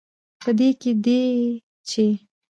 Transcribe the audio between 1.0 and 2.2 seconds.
دی، چې